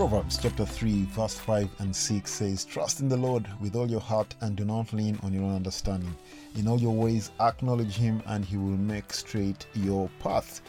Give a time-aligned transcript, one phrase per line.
[0.00, 4.00] Proverbs chapter 3, verse 5 and 6 says, Trust in the Lord with all your
[4.00, 6.16] heart and do not lean on your own understanding.
[6.56, 10.62] In all your ways, acknowledge Him, and He will make straight your path.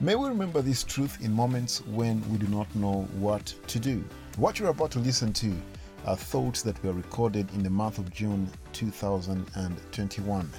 [0.00, 4.02] May we remember this truth in moments when we do not know what to do.
[4.38, 5.54] What you're about to listen to
[6.06, 10.50] are thoughts that were recorded in the month of June 2021.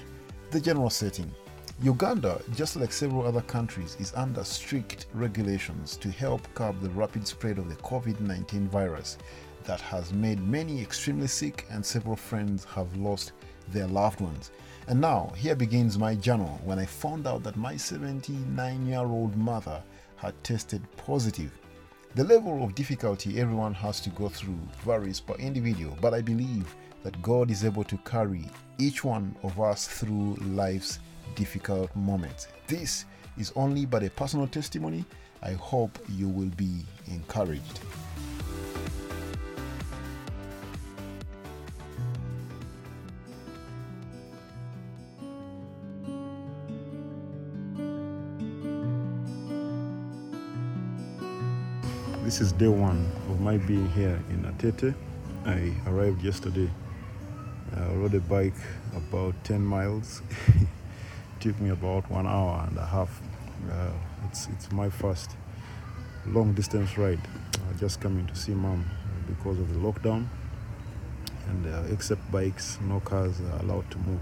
[0.51, 1.33] The general setting
[1.81, 7.25] Uganda, just like several other countries, is under strict regulations to help curb the rapid
[7.25, 9.17] spread of the COVID 19 virus
[9.63, 13.31] that has made many extremely sick and several friends have lost
[13.69, 14.51] their loved ones.
[14.87, 19.37] And now, here begins my journal when I found out that my 79 year old
[19.37, 19.81] mother
[20.17, 21.57] had tested positive.
[22.15, 26.75] The level of difficulty everyone has to go through varies per individual, but I believe
[27.03, 30.99] that God is able to carry each one of us through life's
[31.35, 32.47] difficult moments.
[32.67, 33.05] This
[33.37, 35.05] is only but a personal testimony.
[35.41, 37.79] I hope you will be encouraged.
[52.29, 54.93] This is day one of my being here in Atete.
[55.45, 56.69] I arrived yesterday.
[57.75, 58.53] I rode a bike
[58.95, 60.21] about 10 miles.
[61.39, 63.21] took me about one hour and a half.
[63.71, 63.91] Uh,
[64.27, 65.31] it's, it's my first
[66.25, 67.21] long distance ride.
[67.55, 68.85] Uh, just coming to see mom
[69.27, 70.27] because of the lockdown.
[71.47, 74.19] And uh, except bikes, no cars are allowed to move.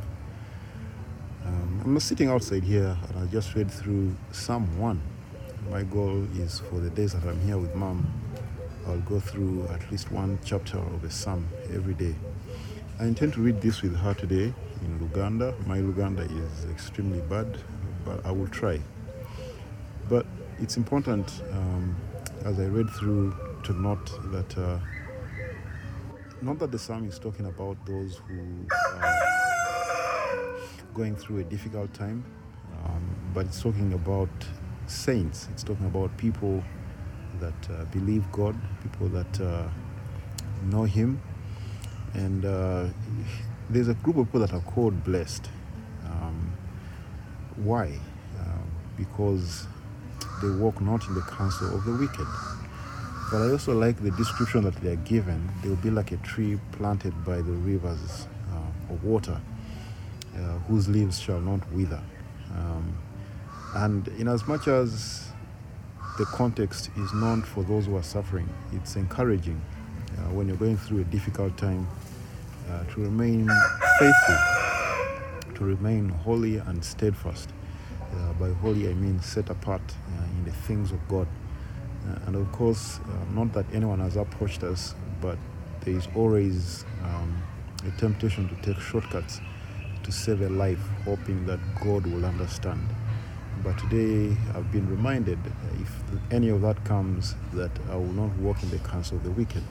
[1.45, 5.01] Um, I'm sitting outside here and I just read through Psalm 1.
[5.71, 8.05] My goal is for the days that I'm here with mom,
[8.85, 12.15] I'll go through at least one chapter of a psalm every day.
[12.99, 15.53] I intend to read this with her today in Luganda.
[15.67, 17.59] My Luganda is extremely bad,
[18.03, 18.81] but I will try.
[20.09, 20.25] But
[20.57, 21.95] it's important um,
[22.43, 24.79] as I read through to note that uh,
[26.41, 28.65] not that the psalm is talking about those who
[28.99, 30.47] are
[30.95, 32.25] going through a difficult time,
[32.83, 34.29] um, but it's talking about
[34.87, 35.49] saints.
[35.51, 36.63] It's talking about people
[37.39, 39.67] that uh, believe God, people that uh,
[40.71, 41.21] know Him,
[42.13, 42.85] and uh,
[43.69, 45.49] there's a group of people that are called blessed.
[46.05, 46.53] Um,
[47.57, 47.99] why?
[48.39, 48.43] Uh,
[48.97, 49.67] because
[50.41, 52.27] they walk not in the counsel of the wicked.
[53.31, 55.49] But I also like the description that they are given.
[55.61, 59.41] They'll be like a tree planted by the rivers uh, of water,
[60.35, 62.01] uh, whose leaves shall not wither.
[62.55, 62.97] Um,
[63.75, 65.29] and in as much as
[66.17, 69.61] the context is known for those who are suffering, it's encouraging
[70.11, 71.87] uh, when you're going through a difficult time
[72.69, 73.49] uh, to remain
[73.99, 74.37] faithful,
[75.55, 77.49] to remain holy and steadfast.
[78.13, 81.27] Uh, by holy, I mean set apart uh, in the things of God.
[82.07, 85.37] Uh, and of course, uh, not that anyone has approached us, but
[85.81, 87.41] there is always um,
[87.85, 89.41] a temptation to take shortcuts
[90.03, 92.87] to save a life, hoping that God will understand.
[93.63, 95.39] But today, I've been reminded
[95.81, 95.91] if
[96.31, 99.63] any of that comes, that I will not walk in the counsel of the wicked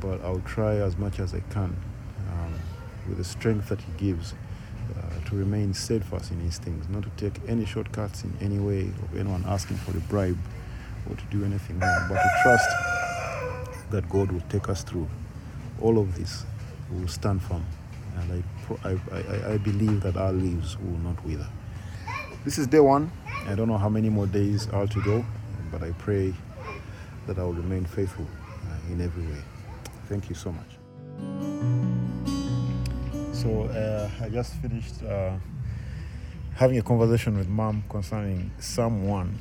[0.00, 1.76] but I'll try as much as I can
[2.30, 2.54] um,
[3.08, 4.34] with the strength that He gives
[4.96, 8.82] uh, to remain steadfast in His things, not to take any shortcuts in any way
[8.82, 10.38] of anyone asking for a bribe
[11.08, 12.68] or to do anything wrong, but to trust
[13.90, 15.08] that God will take us through
[15.80, 16.44] all of this.
[16.90, 17.64] We will stand firm,
[18.16, 18.44] and
[18.84, 21.46] I, I, I, believe that our leaves will not wither.
[22.44, 23.10] This is day one.
[23.46, 25.24] I don't know how many more days are to go,
[25.72, 26.32] but I pray
[27.26, 28.26] that I will remain faithful
[28.68, 29.42] uh, in every way.
[30.08, 30.70] Thank you so much.
[33.32, 35.32] So uh, I just finished uh,
[36.54, 39.38] having a conversation with mom concerning Psalm 1.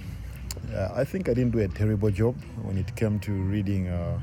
[0.73, 4.19] Uh, I think I didn't do a terrible job when it came to reading uh,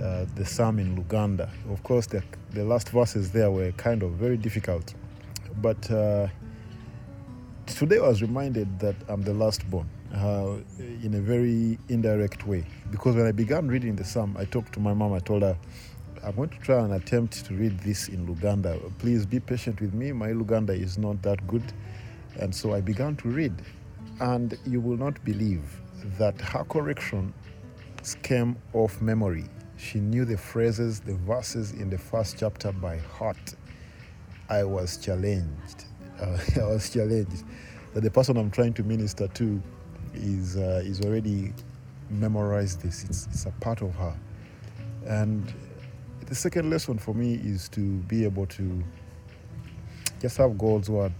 [0.00, 1.50] uh, the psalm in Luganda.
[1.72, 4.94] Of course, the, the last verses there were kind of very difficult.
[5.60, 6.28] But uh,
[7.66, 12.64] today I was reminded that I'm the last born uh, in a very indirect way.
[12.90, 15.12] Because when I began reading the psalm, I talked to my mom.
[15.12, 15.56] I told her,
[16.24, 18.80] I'm going to try and attempt to read this in Luganda.
[18.98, 20.12] Please be patient with me.
[20.12, 21.62] My Luganda is not that good.
[22.40, 23.54] And so I began to read.
[24.20, 25.62] And you will not believe
[26.18, 27.32] that her correction
[28.22, 29.44] came off memory.
[29.76, 33.54] She knew the phrases, the verses in the first chapter by heart.
[34.48, 35.84] I was challenged.
[36.20, 37.44] Uh, I was challenged
[37.94, 39.62] that the person I'm trying to minister to
[40.18, 41.52] is uh, is already
[42.10, 43.04] memorized this.
[43.04, 44.14] It's, it's a part of her.
[45.06, 45.52] And
[46.26, 48.84] the second lesson for me is to be able to
[50.20, 51.12] just have God's word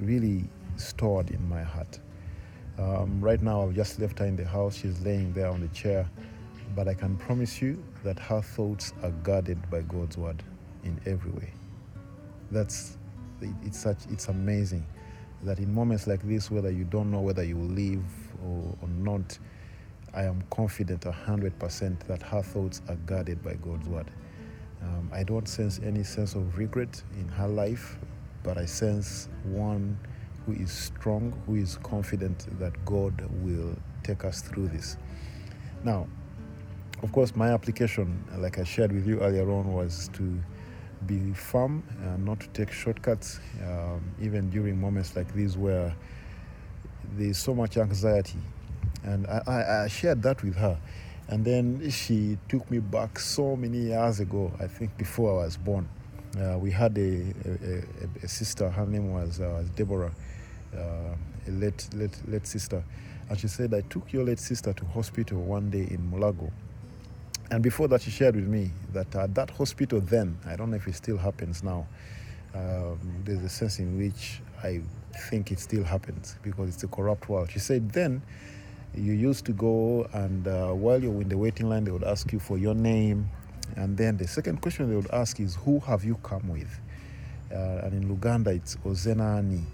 [0.00, 0.44] really
[0.76, 1.98] stored in my heart.
[2.78, 4.76] Um, right now, I've just left her in the house.
[4.76, 6.08] She's laying there on the chair.
[6.74, 10.42] but I can promise you that her thoughts are guarded by God's word
[10.84, 11.52] in every way.
[12.50, 12.96] That's
[13.62, 14.86] it's such it's amazing
[15.42, 18.02] that in moments like this, whether you don't know whether you will live
[18.44, 19.38] or, or not,
[20.12, 24.10] I am confident 100% that her thoughts are guarded by God's word.
[24.82, 27.98] Um, I don't sense any sense of regret in her life,
[28.42, 29.98] but I sense one
[30.46, 34.96] who is strong, who is confident that God will take us through this.
[35.84, 36.06] Now,
[37.02, 40.38] of course, my application, like I shared with you earlier on, was to
[41.06, 45.94] be firm and not to take shortcuts, um, even during moments like these where
[47.16, 48.38] there's so much anxiety.
[49.02, 50.78] And I, I, I, shared that with her.
[51.28, 55.56] And then she took me back so many years ago, I think before I was
[55.56, 55.88] born.
[56.38, 60.12] Uh, we had a, a, a, sister, her name was uh, Deborah,
[60.76, 62.84] uh, a late, late, late sister.
[63.28, 66.50] And she said, I took your late sister to hospital one day in Mulago
[67.50, 70.76] and before that, she shared with me that at that hospital then, I don't know
[70.76, 71.86] if it still happens now,
[72.54, 74.82] um, there's a sense in which I
[75.14, 77.50] think it still happens because it's a corrupt world.
[77.50, 78.22] She said then
[78.94, 82.32] you used to go and uh, while you're in the waiting line, they would ask
[82.32, 83.28] you for your name.
[83.76, 86.80] And then the second question they would ask is, Who have you come with?
[87.52, 89.64] Uh, and in Luganda, it's Ozenani.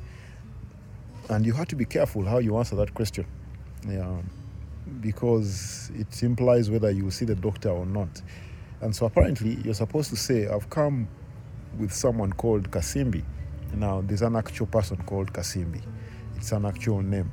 [1.29, 3.27] And you have to be careful how you answer that question.
[3.89, 4.21] Yeah
[5.01, 8.23] because it implies whether you see the doctor or not.
[8.81, 11.09] And so apparently, you're supposed to say, I've come
[11.79, 13.25] with someone called Kasimbi.
[13.75, 15.83] Now, there's an actual person called Kasimbi,
[16.37, 17.31] it's an actual name.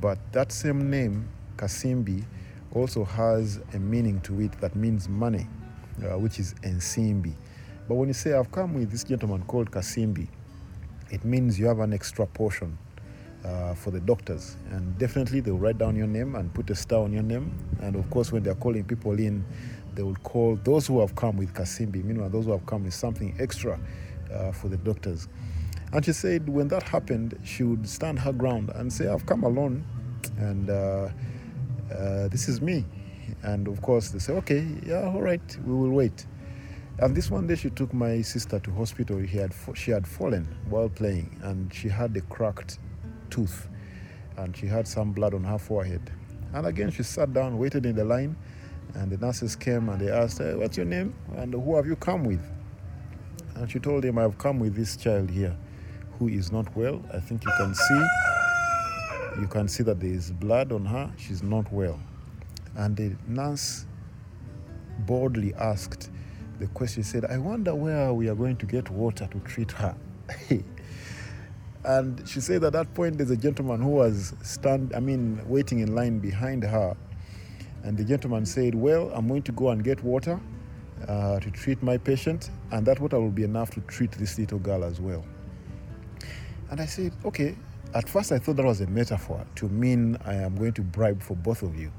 [0.00, 2.24] But that same name, Kasimbi,
[2.72, 5.46] also has a meaning to it that means money,
[6.02, 7.34] uh, which is Nsimbi.
[7.88, 10.26] But when you say, I've come with this gentleman called Kasimbi,
[11.10, 12.76] it means you have an extra portion
[13.44, 14.56] uh, for the doctors.
[14.70, 17.56] And definitely they'll write down your name and put a star on your name.
[17.80, 19.44] And of course, when they're calling people in,
[19.94, 22.94] they will call those who have come with Kasimbi, meanwhile, those who have come with
[22.94, 23.78] something extra
[24.32, 25.28] uh, for the doctors.
[25.94, 29.44] And she said when that happened, she would stand her ground and say, I've come
[29.44, 29.84] alone
[30.38, 31.08] and uh,
[31.94, 32.84] uh this is me.
[33.44, 36.26] And of course, they say, okay, yeah, all right, we will wait.
[36.98, 39.18] And this one day, she took my sister to hospital.
[39.18, 42.78] He had she had fallen while playing, and she had a cracked
[43.30, 43.68] tooth
[44.36, 46.10] and she had some blood on her forehead.
[46.54, 48.36] And again, she sat down, waited in the line,
[48.94, 51.14] and the nurses came and they asked her, What's your name?
[51.36, 52.44] And who have you come with?
[53.54, 55.56] And she told them, I've come with this child here
[56.18, 57.02] who is not well.
[57.12, 58.06] I think you can see.
[59.40, 61.12] You can see that there is blood on her.
[61.16, 61.98] She's not well.
[62.76, 63.86] And the nurse
[65.00, 66.10] boldly asked
[66.58, 69.96] the question, said, I wonder where we are going to get water to treat her.
[71.84, 75.80] And she said at that point there's a gentleman who was stand I mean waiting
[75.80, 76.96] in line behind her.
[77.82, 80.40] And the gentleman said, Well, I'm going to go and get water
[81.06, 84.58] uh, to treat my patient, and that water will be enough to treat this little
[84.58, 85.22] girl as well.
[86.74, 87.54] And I said, Okay.
[87.94, 91.22] At first, I thought that was a metaphor to mean I am going to bribe
[91.22, 91.92] for both of you.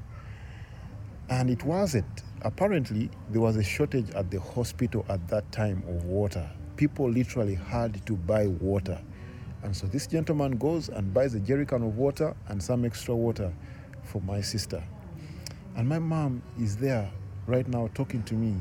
[1.30, 2.22] And it wasn't.
[2.42, 6.46] Apparently, there was a shortage at the hospital at that time of water.
[6.76, 9.00] People literally had to buy water
[9.62, 13.50] and so this gentleman goes and buys a jerrycan of water and some extra water
[14.02, 14.84] for my sister.
[15.74, 17.10] And my mom is there
[17.46, 18.56] right now talking to me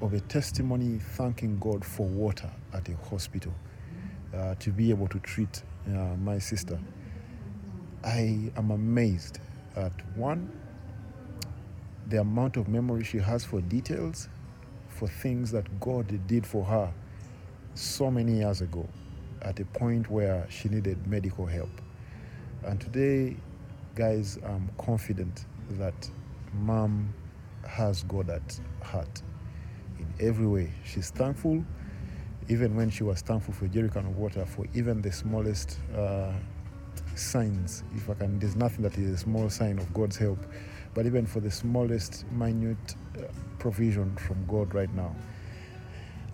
[0.00, 3.52] of a testimony thanking God for water at a hospital
[4.34, 6.78] uh, to be able to treat uh, my sister.
[8.04, 9.38] I am amazed
[9.76, 10.50] at one,
[12.08, 14.28] the amount of memory she has for details,
[14.88, 16.92] for things that God did for her
[17.74, 18.86] so many years ago
[19.42, 21.70] at a point where she needed medical help.
[22.64, 23.36] And today,
[23.94, 26.10] guys, I'm confident that
[26.54, 27.12] mom
[27.66, 29.22] has God at heart
[29.98, 30.72] in every way.
[30.84, 31.64] She's thankful,
[32.48, 36.32] even when she was thankful for jerrycan of water, for even the smallest uh,
[37.14, 37.84] signs.
[37.94, 40.38] If I can, there's nothing that is a small sign of God's help,
[40.94, 43.22] but even for the smallest, minute uh,
[43.58, 45.14] provision from God right now.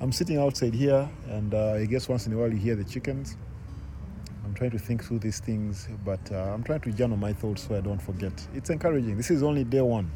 [0.01, 2.85] I'm sitting outside here, and uh, I guess once in a while you hear the
[2.85, 3.37] chickens.
[4.45, 7.67] I'm trying to think through these things, but uh, I'm trying to journal my thoughts
[7.67, 8.33] so I don't forget.
[8.55, 9.17] It's encouraging.
[9.17, 10.11] This is only day one,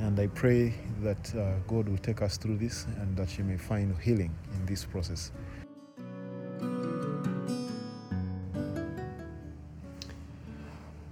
[0.00, 3.56] and I pray that uh, God will take us through this and that she may
[3.56, 5.30] find healing in this process.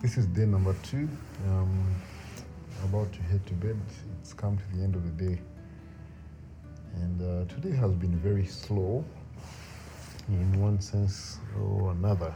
[0.00, 1.08] This is day number two.
[1.48, 1.94] Um,
[2.84, 3.76] about to head to bed.
[4.20, 5.40] It's come to the end of the day.
[6.94, 9.04] And uh, today has been very slow
[10.28, 12.32] in one sense or another.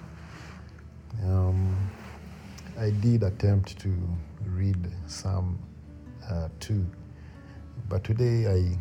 [1.24, 1.90] Um,
[2.78, 3.92] I did attempt to
[4.44, 5.58] read some
[6.30, 6.86] uh, too.
[7.88, 8.78] But today I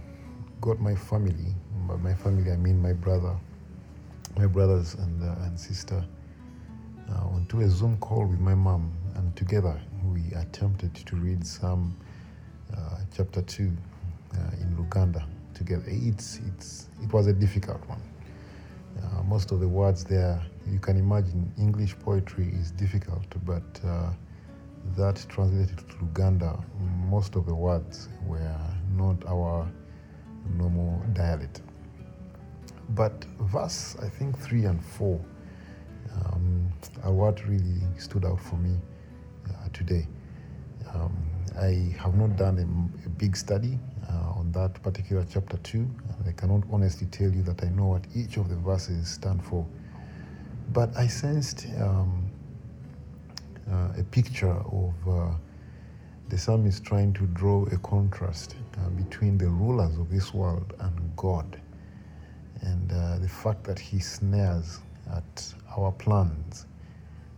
[0.60, 1.56] got my family.
[1.88, 3.36] By my family, I mean my brother,
[4.38, 6.06] my brothers and uh, and sister,
[7.10, 11.96] uh, onto a Zoom call with my mom, and together we attempted to read some
[12.76, 13.72] uh, chapter two
[14.34, 15.84] uh, in Luganda together.
[15.88, 18.02] It's it's it was a difficult one.
[19.04, 23.64] Uh, most of the words there, you can imagine English poetry is difficult, but
[24.96, 26.64] that translated to Luganda,
[27.10, 28.58] most of the words were
[28.96, 29.70] not our
[30.58, 31.62] normal dialect.
[32.90, 35.20] But verse, I think, 3 and 4
[36.14, 36.72] um,
[37.04, 38.76] are what really stood out for me
[39.50, 40.08] uh, today.
[40.94, 41.16] Um,
[41.58, 45.88] I have not done a, a big study uh, on that particular chapter 2,
[46.28, 49.66] I cannot honestly tell you that I know what each of the verses stand for.
[50.74, 52.31] But I sensed um,
[53.72, 55.32] uh, a picture of uh,
[56.30, 61.16] the psalmist trying to draw a contrast uh, between the rulers of this world and
[61.16, 61.60] God,
[62.62, 64.80] and uh, the fact that he snares
[65.16, 66.66] at our plans.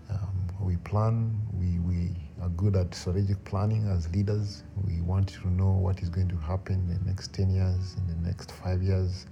[0.10, 2.10] Um, we plan, we, we
[2.42, 4.64] are good at strategic planning as leaders.
[4.86, 8.08] We want to know what is going to happen in the next 10 years, in
[8.08, 9.26] the next five years,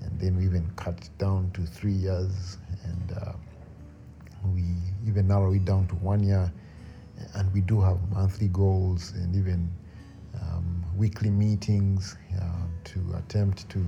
[0.00, 3.32] and then we even cut down to three years, and uh,
[4.44, 4.64] we
[5.06, 6.52] even narrow it down to one year.
[7.34, 9.70] And we do have monthly goals and even
[10.40, 12.44] um, weekly meetings uh,
[12.84, 13.84] to attempt to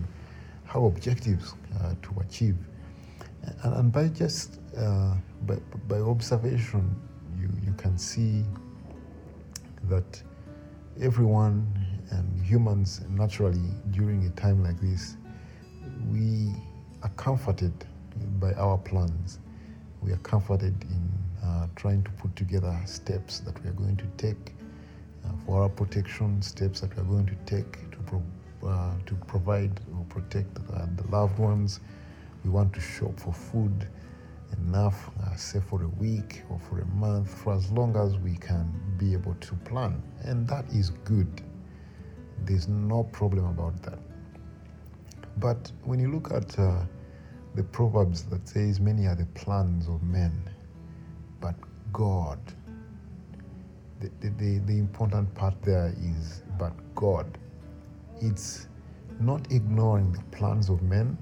[0.65, 2.57] have objectives uh, to achieve.
[3.63, 5.15] And, and by just uh,
[5.47, 5.57] by,
[5.89, 6.95] by observation,
[7.39, 8.45] you, you can see
[9.85, 10.23] that
[11.01, 11.67] everyone
[12.11, 15.17] and humans naturally during a time like this,
[16.11, 16.53] we
[17.03, 17.73] are comforted
[18.39, 19.39] by our plans.
[20.03, 21.11] We are comforted in
[21.45, 24.55] uh, trying to put together steps that we are going to take
[25.25, 29.15] uh, for our protection, steps that we are going to take to, pro- uh, to
[29.27, 31.81] provide or protect the loved ones.
[32.45, 33.87] We want to shop for food
[34.67, 38.37] enough, uh, say for a week or for a month, for as long as we
[38.37, 40.03] can be able to plan.
[40.23, 41.43] And that is good.
[42.45, 43.99] There's no problem about that.
[45.37, 46.83] But when you look at uh,
[47.55, 50.49] the Proverbs that says, Many are the plans of men,
[51.41, 51.55] but
[51.93, 52.39] God,
[54.01, 57.39] the, the, the, the important part there is, but God.
[58.21, 58.69] It's
[59.19, 61.17] not ignoring the plans of men,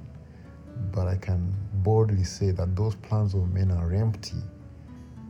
[0.92, 4.42] but I can boldly say that those plans of men are empty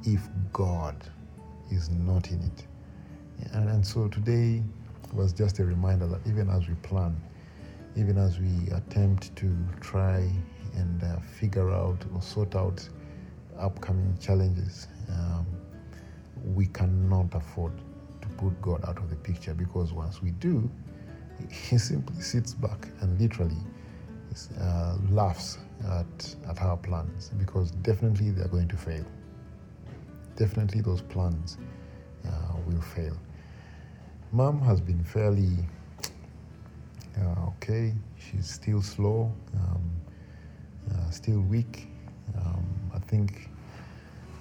[0.04, 0.96] if God
[1.70, 2.66] is not in it.
[3.52, 4.62] And, and so today
[5.12, 7.16] was just a reminder that even as we plan,
[7.96, 10.30] even as we attempt to try
[10.74, 12.86] and uh, figure out or sort out
[13.58, 15.46] upcoming challenges, um,
[16.54, 17.72] we cannot afford
[18.20, 20.70] to put God out of the picture because once we do,
[21.50, 23.56] He simply sits back and literally
[24.60, 29.04] uh, laughs at, at our plans because definitely they're going to fail.
[30.36, 31.58] Definitely those plans
[32.26, 32.30] uh,
[32.66, 33.16] will fail.
[34.32, 35.50] Mom has been fairly
[37.18, 37.94] uh, okay.
[38.18, 39.82] She's still slow, um,
[40.94, 41.88] uh, still weak.
[42.36, 42.64] Um,
[42.94, 43.48] I think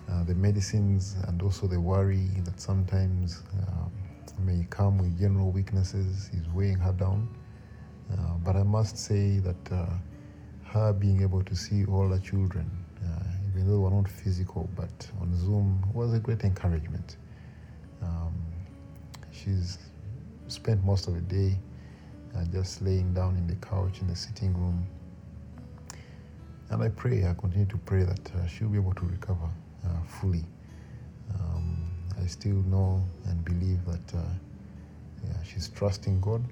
[0.10, 3.92] uh, the medicines and also the worry that sometimes um,
[4.40, 7.28] may come with general weaknesses is weighing her down.
[8.12, 9.88] Uh, but I must say that uh,
[10.66, 12.70] her being able to see all her children,
[13.04, 17.18] uh, even though we're not physical, but on Zoom, was a great encouragement.
[18.02, 18.34] Um,
[19.32, 19.78] she's
[20.48, 21.58] spent most of the day
[22.36, 24.86] uh, just laying down in the couch in the sitting room.
[26.70, 29.50] And I pray, I continue to pray that uh, she'll be able to recover
[29.86, 30.44] uh, fully.
[31.34, 31.90] Um,
[32.22, 34.14] I still know and believe that
[35.24, 36.44] yeah, she's trusting God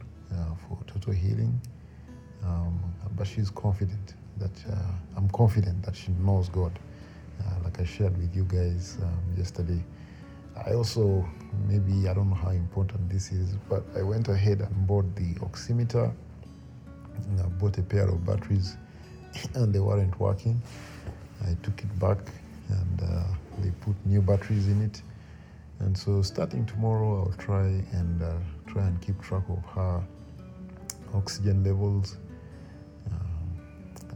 [0.68, 1.60] for total healing.
[2.44, 2.80] Um,
[3.16, 4.76] but she's confident that uh,
[5.18, 6.78] I'm confident that she knows God.
[7.40, 9.84] Uh, like I shared with you guys um, yesterday.
[10.66, 11.28] I also,
[11.68, 15.34] maybe, I don't know how important this is, but I went ahead and bought the
[15.36, 16.14] oximeter.
[17.40, 18.78] I bought a pair of batteries
[19.56, 20.62] and they weren't working.
[21.46, 22.20] I took it back
[22.70, 23.24] and uh,
[23.60, 25.02] they put new batteries in it.
[25.80, 28.34] And so, starting tomorrow, I'll try and uh,
[28.66, 30.02] try and keep track of her
[31.14, 32.18] oxygen levels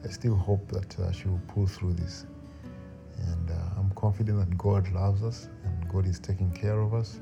[0.06, 2.26] I still hope that uh, she will pull through this.
[3.18, 7.20] And uh, I'm confident that God loves us and God is taking care of us.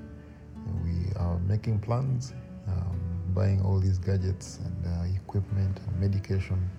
[0.83, 2.33] We are making plans,
[2.67, 2.99] um,
[3.33, 6.69] buying all these gadgets and uh, equipment and medication,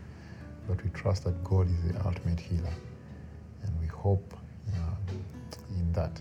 [0.69, 2.75] but we trust that God is the ultimate healer.
[3.63, 4.35] And we hope
[4.77, 5.25] um,
[5.71, 6.21] in that.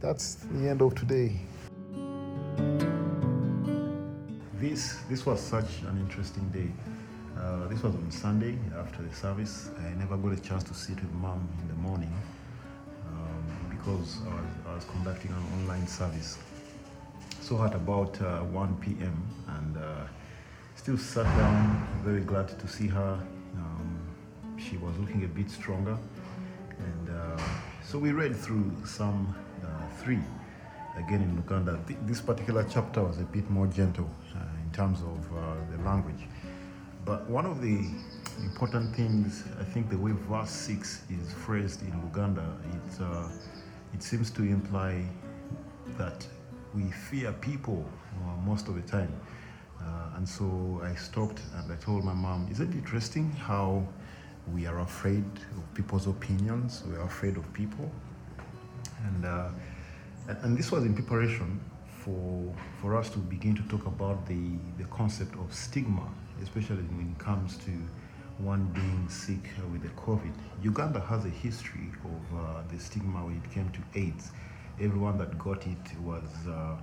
[0.00, 1.40] That's the end of today.
[4.60, 6.70] this this was such an interesting day.
[7.40, 9.70] Uh, this was on Sunday after the service.
[9.78, 12.12] I never got a chance to sit with mom in the morning
[13.08, 16.36] um, because I was, I was, conducting an online service.
[17.40, 19.16] So at about uh, 1 p.m.
[20.80, 23.20] still sat down, very glad to see her.
[23.54, 24.00] Um,
[24.56, 25.98] she was looking a bit stronger.
[26.78, 27.42] And uh,
[27.84, 29.66] so we read through Psalm uh,
[30.02, 30.18] 3
[30.96, 31.86] again in Luganda.
[31.86, 35.82] Th- this particular chapter was a bit more gentle uh, in terms of uh, the
[35.84, 36.26] language.
[37.04, 37.84] But one of the
[38.42, 43.28] important things, I think the way verse 6 is phrased in Luganda, it, uh,
[43.92, 45.04] it seems to imply
[45.98, 46.26] that
[46.74, 47.84] we fear people
[48.24, 49.12] uh, most of the time.
[50.20, 53.88] And so I stopped and I told my mom, Isn't it interesting how
[54.52, 55.24] we are afraid
[55.56, 56.82] of people's opinions?
[56.86, 57.90] We are afraid of people.
[59.06, 59.48] And, uh,
[60.42, 64.84] and this was in preparation for, for us to begin to talk about the, the
[64.90, 66.06] concept of stigma,
[66.42, 67.70] especially when it comes to
[68.36, 70.34] one being sick with the COVID.
[70.62, 74.32] Uganda has a history of uh, the stigma when it came to AIDS.
[74.78, 76.76] Everyone that got it was uh,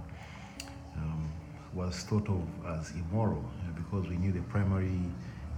[1.77, 2.43] was thought of
[2.79, 4.99] as immoral uh, because we knew the primary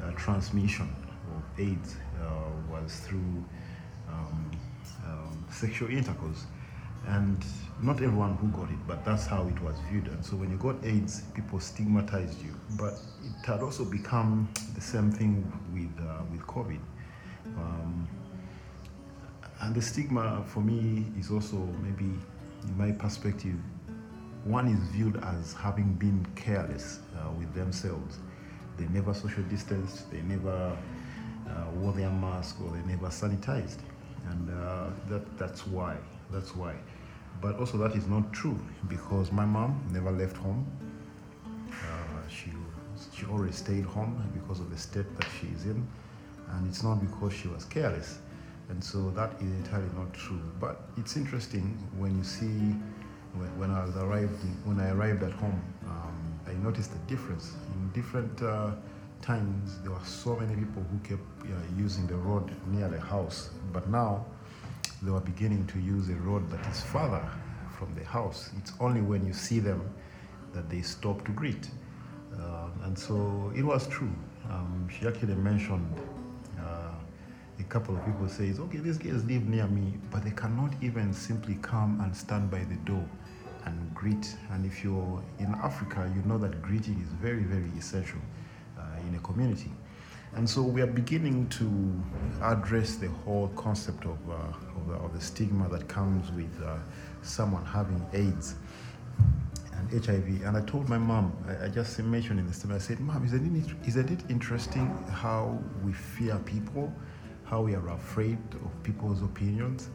[0.04, 0.94] uh, transmission
[1.34, 2.28] of AIDS uh,
[2.70, 3.46] was through
[4.10, 4.52] um,
[5.06, 6.46] um, sexual intercourse.
[7.08, 7.44] And
[7.82, 10.08] not everyone who got it, but that's how it was viewed.
[10.08, 12.54] And so when you got AIDS, people stigmatized you.
[12.78, 16.82] But it had also become the same thing with, uh, with COVID.
[17.58, 18.08] Um,
[19.62, 22.12] and the stigma for me is also maybe,
[22.68, 23.56] in my perspective,
[24.46, 28.20] one is viewed as having been careless uh, with themselves.
[28.78, 30.78] They never social distanced, they never
[31.48, 33.80] uh, wore their mask, or they never sanitized.
[34.30, 35.98] And uh, that, that's why.
[36.32, 36.76] That's why.
[37.42, 40.66] But also, that is not true because my mom never left home.
[41.70, 42.52] Uh, she,
[43.16, 45.86] she always stayed home because of the state that she is in.
[46.52, 48.20] And it's not because she was careless.
[48.70, 50.42] And so that is entirely not true.
[50.60, 52.76] But it's interesting when you see
[53.58, 58.42] when, I arrived when I arrived at home, um, I noticed a difference in different
[58.42, 58.72] uh,
[59.22, 59.80] times.
[59.82, 63.88] There were so many people who kept uh, using the road near the house, but
[63.90, 64.26] now
[65.02, 67.30] they were beginning to use a road that is farther
[67.78, 68.52] from the house.
[68.58, 69.82] It's only when you see them
[70.54, 71.70] that they stop to greet,
[72.38, 74.12] uh, and so it was true.
[74.50, 75.94] Um, she actually mentioned
[77.70, 81.56] couple of people says, okay, these guys live near me, but they cannot even simply
[81.62, 83.08] come and stand by the door
[83.66, 84.36] and greet.
[84.52, 88.20] And if you're in Africa, you know that greeting is very, very essential
[88.78, 89.72] uh, in a community.
[90.36, 95.14] And so we are beginning to address the whole concept of, uh, of, the, of,
[95.14, 96.78] the, stigma that comes with uh,
[97.24, 98.56] someone having AIDS
[99.74, 100.44] and HIV.
[100.46, 103.26] And I told my mom, I, I just mentioned in the statement, I said, Mom,
[103.26, 106.94] isn't it, isn't it interesting how we fear people,
[107.50, 109.90] how we are afraid of people's opinions?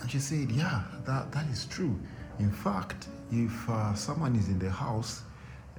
[0.00, 1.98] And she said, Yeah, that, that is true.
[2.38, 5.22] In fact, if uh, someone is in the house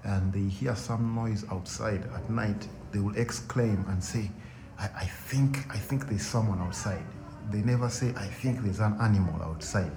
[0.03, 4.29] and they hear some noise outside at night, they will exclaim and say,
[4.77, 7.03] I, I think I think there's someone outside.
[7.49, 9.91] They never say, I think there's an animal outside.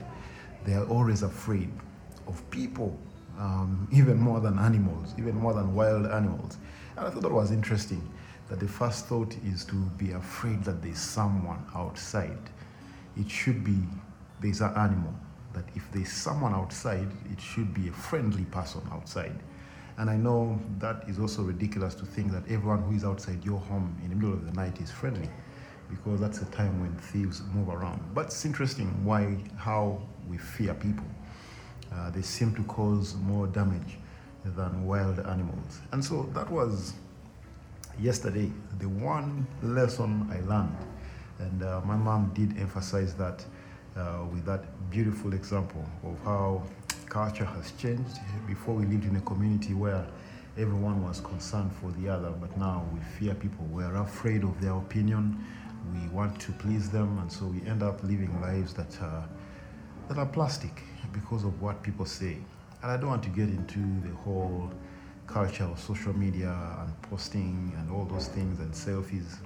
[0.65, 1.71] They are always afraid
[2.27, 2.99] of people,
[3.39, 6.57] um, even more than animals, even more than wild animals.
[6.97, 8.09] And I thought that was interesting
[8.53, 12.51] that the first thought is to be afraid that there's someone outside.
[13.17, 13.79] It should be
[14.43, 15.15] there's an animal
[15.55, 19.39] that if there's someone outside, it should be a friendly person outside.
[19.97, 23.59] And I know that is also ridiculous to think that everyone who is outside your
[23.59, 25.31] home in the middle of the night is friendly
[25.89, 28.03] because that's a time when thieves move around.
[28.13, 31.07] But it's interesting why, how we fear people.
[31.91, 33.97] Uh, they seem to cause more damage
[34.45, 35.81] than wild animals.
[35.93, 36.93] And so that was
[38.01, 40.77] yesterday, the one lesson I learned.
[41.39, 43.45] And uh, my mom did emphasize that
[43.97, 46.63] uh, with that beautiful example of how
[47.09, 48.19] culture has changed.
[48.47, 50.07] Before we lived in a community where
[50.57, 53.65] everyone was concerned for the other, but now we fear people.
[53.67, 55.45] We are afraid of their opinion.
[55.93, 59.29] We want to please them, and so we end up living lives that are,
[60.09, 62.39] that are plastic because of what people say.
[62.83, 64.73] And I don't want to get into the whole
[65.33, 69.37] culture of social media and posting and all those things and selfies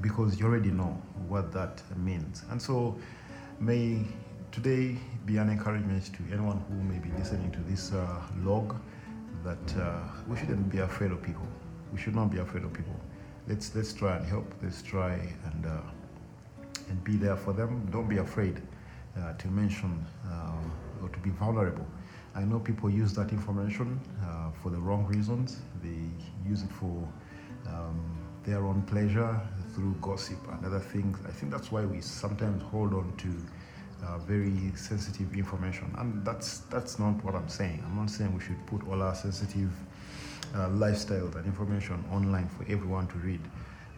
[0.00, 2.44] because you already know what that means.
[2.50, 2.96] And so
[3.58, 4.04] May
[4.52, 8.76] today be an encouragement to anyone who may be listening to this uh, log
[9.44, 11.46] that uh, we shouldn't be afraid of people.
[11.90, 12.94] We should not be afraid of people.
[13.48, 14.52] Let's let's try and help.
[14.62, 15.80] Let's try and uh,
[16.90, 17.88] and be there for them.
[17.90, 18.60] Don't be afraid
[19.18, 21.86] uh, to mention uh, or to be vulnerable.
[22.36, 25.56] I know people use that information uh, for the wrong reasons.
[25.82, 26.10] They
[26.46, 27.08] use it for
[27.66, 27.98] um,
[28.44, 29.40] their own pleasure
[29.74, 31.18] through gossip and other things.
[31.26, 36.58] I think that's why we sometimes hold on to uh, very sensitive information, and that's
[36.68, 37.82] that's not what I'm saying.
[37.86, 39.72] I'm not saying we should put all our sensitive
[40.54, 43.40] uh, lifestyles and information online for everyone to read,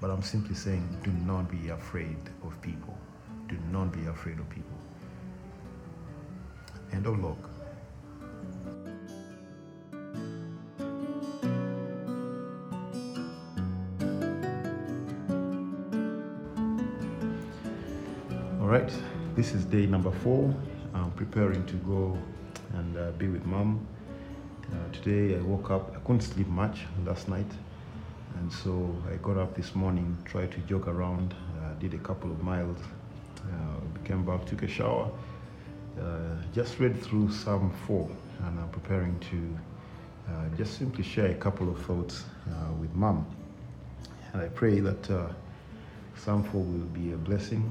[0.01, 2.97] but I'm simply saying do not be afraid of people.
[3.49, 4.79] Do not be afraid of people.
[6.93, 7.48] End of log.
[19.39, 20.53] This is day number four.
[20.93, 22.19] I'm preparing to go
[22.73, 23.87] and uh, be with mom.
[24.65, 27.47] Uh, today I woke up, I couldn't sleep much last night,
[28.41, 32.33] and so I got up this morning, tried to jog around, uh, did a couple
[32.33, 32.79] of miles,
[33.45, 35.09] uh, came back, took a shower,
[36.01, 36.03] uh,
[36.53, 38.11] just read through Psalm 4,
[38.45, 42.25] and I'm preparing to uh, just simply share a couple of thoughts
[42.81, 43.25] with mom.
[44.33, 45.07] And I pray that
[46.17, 47.71] Psalm 4 will be a blessing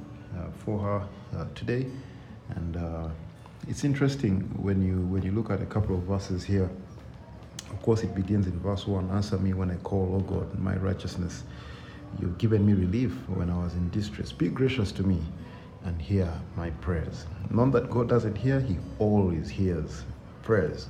[0.65, 1.85] for her uh, today.
[2.49, 3.09] And uh,
[3.67, 6.69] it's interesting when you when you look at a couple of verses here.
[7.69, 10.75] Of course, it begins in verse 1 Answer me when I call, O God, my
[10.77, 11.43] righteousness.
[12.19, 14.31] You've given me relief when I was in distress.
[14.31, 15.19] Be gracious to me
[15.83, 17.25] and hear my prayers.
[17.49, 20.03] None that God doesn't hear, He always hears
[20.43, 20.87] prayers.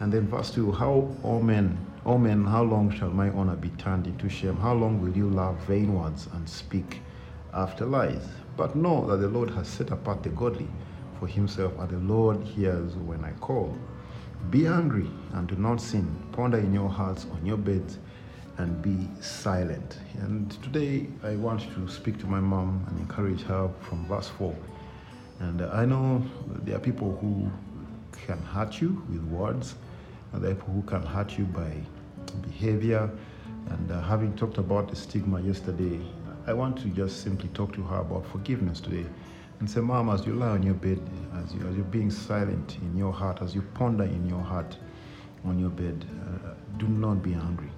[0.00, 3.70] And then verse 2 How, O men, O men, how long shall my honor be
[3.70, 4.56] turned into shame?
[4.56, 7.00] How long will you love vain words and speak
[7.54, 8.28] after lies?
[8.56, 10.68] But know that the Lord has set apart the godly
[11.18, 13.76] for himself, and the Lord hears when I call.
[14.50, 16.14] Be angry and do not sin.
[16.32, 17.98] Ponder in your hearts on your beds
[18.58, 19.98] and be silent.
[20.20, 24.54] And today I want to speak to my mom and encourage her from verse 4.
[25.40, 26.22] And I know
[26.64, 27.50] there are people who
[28.26, 29.74] can hurt you with words,
[30.32, 31.72] and there are people who can hurt you by
[32.42, 33.10] behavior.
[33.70, 36.00] And uh, having talked about the stigma yesterday,
[36.44, 39.06] I want to just simply talk to her about forgiveness today
[39.60, 41.00] and say, Mom, as you lie on your bed,
[41.36, 44.76] as, you, as you're being silent in your heart, as you ponder in your heart
[45.44, 47.70] on your bed, uh, do not be angry.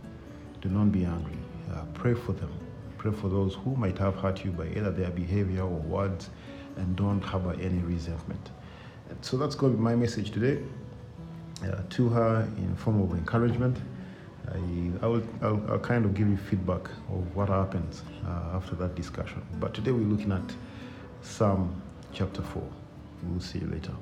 [0.63, 1.37] Do not be angry.
[1.71, 2.51] Uh, pray for them.
[2.97, 6.31] Pray for those who might have hurt you by either their behavior or words,
[6.77, 8.51] and don't harbor any resentment.
[9.21, 10.63] So that's going to be my message today
[11.63, 13.77] uh, to her in form of encouragement.
[14.53, 14.57] I,
[15.03, 18.95] I will I'll, I'll, kind of give you feedback of what happens uh, after that
[18.95, 19.43] discussion.
[19.59, 20.55] But today we're looking at
[21.23, 21.81] Psalm
[22.13, 22.63] chapter 4.
[23.25, 23.93] We'll see you later.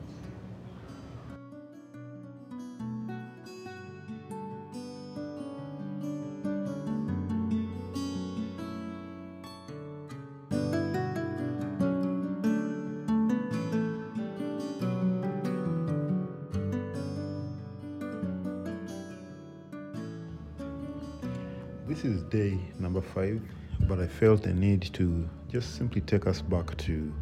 [21.93, 23.39] This is day number five,
[23.81, 27.13] but I felt a need to just simply take us back to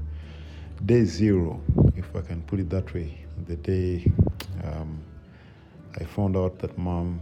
[0.86, 1.60] day zero,
[1.96, 3.18] if I can put it that way.
[3.48, 4.08] The day
[4.62, 5.02] um,
[6.00, 7.20] I found out that mom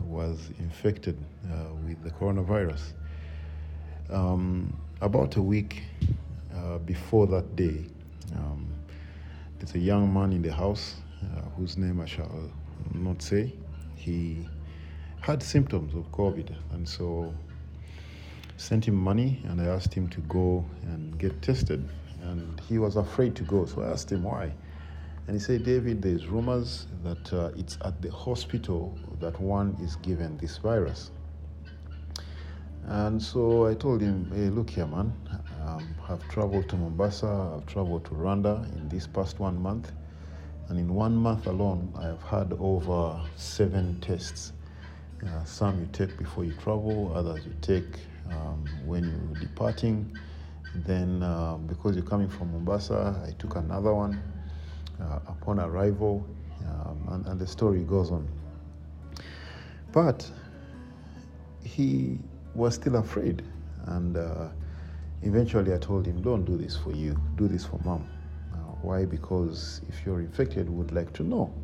[0.00, 1.18] was infected
[1.50, 2.92] uh, with the coronavirus.
[4.08, 5.82] Um, about a week
[6.54, 7.84] uh, before that day,
[8.36, 8.72] um,
[9.58, 12.30] there's a young man in the house uh, whose name I shall
[12.94, 13.52] not say.
[13.96, 14.46] He
[15.20, 17.34] had symptoms of COVID, and so
[18.56, 21.88] sent him money and I asked him to go and get tested,
[22.22, 23.66] and he was afraid to go.
[23.66, 24.52] So I asked him why,
[25.26, 29.96] and he said, "David, there's rumors that uh, it's at the hospital that one is
[29.96, 31.10] given this virus."
[32.84, 35.12] And so I told him, "Hey, look here, man.
[35.66, 37.56] Um, I've traveled to Mombasa.
[37.56, 39.92] I've traveled to Rwanda in this past one month."
[40.68, 44.52] And in one month alone, I have had over seven tests
[45.24, 47.98] uh, some you take before you travel, others you take
[48.30, 50.18] um, when you're departing.
[50.74, 54.20] Then, uh, because you're coming from Mombasa, I took another one
[55.00, 56.26] uh, upon arrival,
[56.66, 58.28] um, and, and, the story goes on.
[59.92, 60.30] But
[61.64, 62.18] he
[62.54, 63.42] was still afraid,
[63.86, 64.48] and uh,
[65.22, 68.06] eventually I told him, Don't do this for you, do this for mom.
[68.52, 69.06] Uh, why?
[69.06, 71.54] Because if you're infected, we would like to know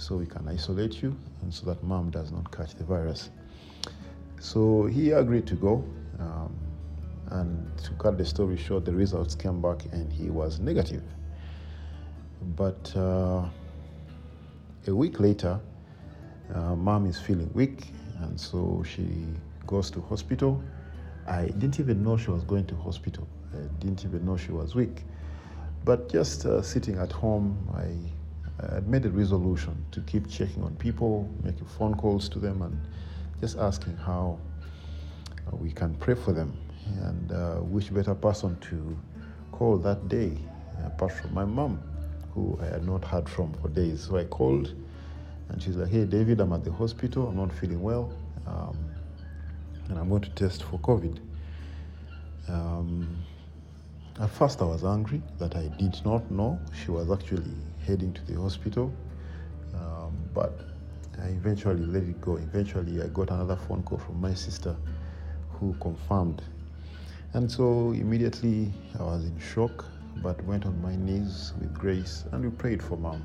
[0.00, 3.30] so we can isolate you and so that mom does not catch the virus.
[4.40, 5.84] So he agreed to go.
[6.18, 6.56] Um,
[7.30, 11.02] and to cut the story short, the results came back and he was negative.
[12.56, 13.44] But uh,
[14.86, 15.60] a week later,
[16.54, 19.06] uh, mom is feeling weak, and so she
[19.66, 20.62] goes to hospital.
[21.28, 23.28] I didn't even know she was going to hospital.
[23.54, 25.04] I didn't even know she was weak.
[25.84, 28.19] But just uh, sitting at home, I I
[28.74, 32.78] had made a resolution to keep checking on people, making phone calls to them, and
[33.40, 34.38] just asking how
[35.46, 36.56] uh, we can pray for them.
[37.02, 38.98] And uh, which better person to
[39.52, 40.36] call that day
[40.86, 41.80] apart from my mom,
[42.34, 44.06] who I had not heard from for days.
[44.08, 44.74] So I called,
[45.48, 47.28] and she's like, "Hey, David, I'm at the hospital.
[47.28, 48.12] I'm not feeling well,
[48.46, 48.76] um,
[49.88, 51.18] and I'm going to test for COVID."
[52.48, 53.24] Um,
[54.18, 57.56] at first, I was angry that I did not know she was actually
[57.90, 58.92] heading to the hospital,
[59.74, 60.60] um, but
[61.22, 62.36] I eventually let it go.
[62.36, 64.76] Eventually, I got another phone call from my sister
[65.52, 66.42] who confirmed.
[67.32, 69.84] And so immediately I was in shock,
[70.22, 73.22] but went on my knees with grace and we prayed for mom.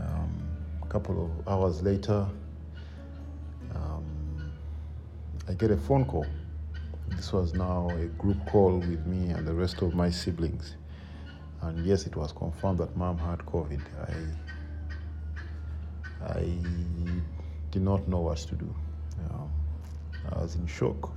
[0.00, 0.30] Um,
[0.82, 2.26] a couple of hours later,
[3.74, 4.04] um,
[5.48, 6.26] I get a phone call
[7.16, 10.76] this was now a group call with me and the rest of my siblings.
[11.62, 13.80] And yes, it was confirmed that mom had COVID.
[16.20, 16.44] I, I
[17.70, 18.74] did not know what to do.
[19.30, 19.50] Um,
[20.30, 21.10] I was in shock.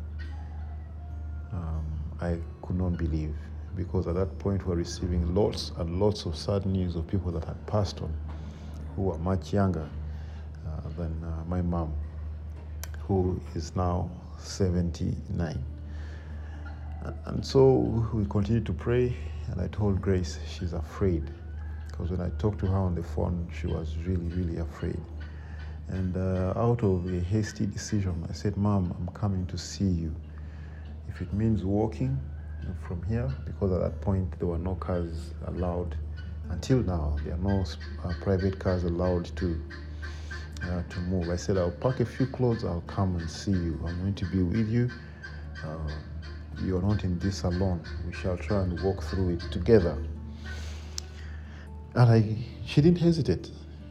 [1.52, 1.84] Um,
[2.21, 3.36] I could not believe
[3.75, 7.32] because at that point we were receiving lots and lots of sad news of people
[7.32, 8.13] that had passed on
[8.95, 9.89] who were much younger
[10.67, 11.93] uh, than uh, my mom,
[13.08, 15.63] who is now 79.
[17.25, 19.15] And so we continued to pray,
[19.52, 21.24] and I told Grace she's afraid.
[21.88, 25.00] Because when I talked to her on the phone, she was really, really afraid.
[25.90, 30.16] And uh, out of a hasty decision, I said, Mom, I'm coming to see you.
[31.08, 32.20] If it means walking
[32.88, 35.96] from here, because at that point there were no cars allowed.
[36.50, 37.66] Until now, there are no
[38.04, 39.60] uh, private cars allowed to
[40.64, 41.30] uh, to move.
[41.30, 43.80] I said, I'll pack a few clothes, I'll come and see you.
[43.86, 44.90] I'm going to be with you.
[45.64, 45.78] Uh,
[46.63, 47.82] you're not in this alone.
[48.06, 49.98] We shall try and walk through it together.
[51.95, 53.50] And I, she didn't hesitate.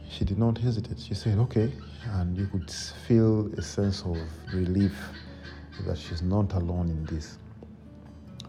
[0.09, 0.99] She did not hesitate.
[0.99, 1.71] She said, okay.
[2.13, 4.17] And you could feel a sense of
[4.53, 4.95] relief
[5.85, 7.37] that she's not alone in this.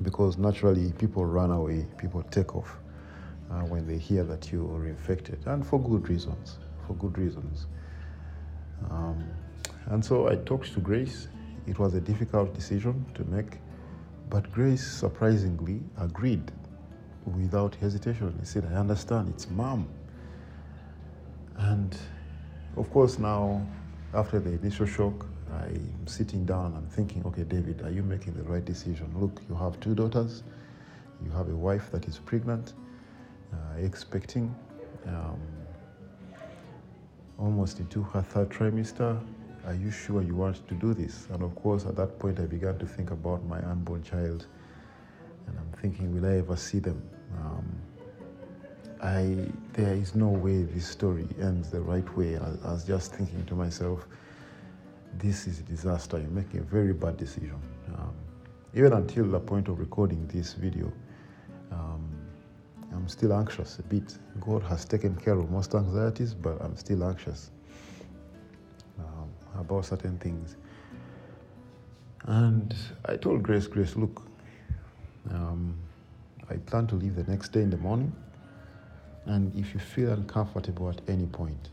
[0.03, 2.79] Because naturally, people run away, people take off
[3.51, 6.59] uh, when they hear that you are infected, and for good reasons.
[6.87, 7.67] For good reasons.
[8.91, 9.25] Um,
[9.87, 11.29] and so I talked to Grace.
[11.67, 13.59] It was a difficult decision to make
[14.31, 16.53] but Grace surprisingly agreed
[17.27, 18.35] without hesitation.
[18.39, 19.89] He said, I understand, it's mom.
[21.57, 21.97] And
[22.77, 23.67] of course, now,
[24.15, 28.45] after the initial shock, I'm sitting down, I'm thinking, okay, David, are you making the
[28.45, 29.13] right decision?
[29.17, 30.45] Look, you have two daughters,
[31.25, 32.73] you have a wife that is pregnant,
[33.53, 34.55] uh, expecting,
[35.09, 35.41] um,
[37.39, 39.21] almost into her third trimester.
[39.67, 41.27] Are you sure you want to do this?
[41.31, 44.47] And of course, at that point, I began to think about my unborn child.
[45.47, 47.03] And I'm thinking, will I ever see them?
[47.39, 47.65] Um,
[49.03, 49.37] I,
[49.73, 52.37] there is no way this story ends the right way.
[52.37, 54.07] I, I, was just thinking to myself,
[55.19, 56.19] this is a disaster.
[56.19, 57.61] You're making a very bad decision.
[57.97, 58.15] Um,
[58.75, 60.93] even until the point of recording this video,
[61.73, 62.09] um,
[62.93, 64.19] I'm still anxious a bit.
[64.41, 67.51] God has taken care of most anxieties, but I'm still anxious
[69.61, 70.57] about certain things.
[72.25, 72.75] And
[73.07, 74.23] I told Grace, Grace, look,
[75.31, 75.77] um,
[76.49, 78.13] I plan to leave the next day in the morning.
[79.27, 81.69] And if you feel uncomfortable at any point,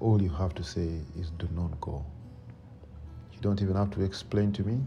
[0.00, 2.04] all you have to say is do not go.
[3.32, 4.80] You don't even have to explain to me.